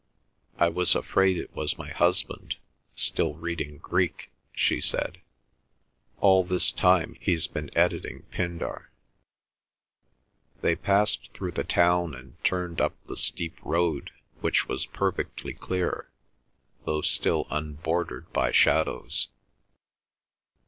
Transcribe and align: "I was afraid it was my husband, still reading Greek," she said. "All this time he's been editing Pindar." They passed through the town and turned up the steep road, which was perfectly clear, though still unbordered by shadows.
"I 0.57 0.67
was 0.67 0.95
afraid 0.95 1.37
it 1.37 1.53
was 1.55 1.77
my 1.77 1.91
husband, 1.91 2.55
still 2.95 3.35
reading 3.35 3.77
Greek," 3.77 4.31
she 4.51 4.81
said. 4.81 5.21
"All 6.17 6.43
this 6.43 6.71
time 6.71 7.17
he's 7.19 7.45
been 7.45 7.69
editing 7.77 8.23
Pindar." 8.31 8.89
They 10.61 10.75
passed 10.75 11.31
through 11.35 11.51
the 11.51 11.63
town 11.63 12.15
and 12.15 12.43
turned 12.43 12.81
up 12.81 12.95
the 13.03 13.15
steep 13.15 13.59
road, 13.61 14.09
which 14.39 14.67
was 14.67 14.87
perfectly 14.87 15.53
clear, 15.53 16.09
though 16.83 17.01
still 17.01 17.45
unbordered 17.51 18.33
by 18.33 18.49
shadows. 18.51 19.27